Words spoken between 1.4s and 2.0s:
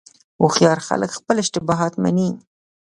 اشتباهات